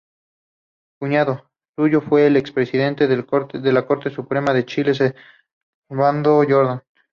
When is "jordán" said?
6.43-6.81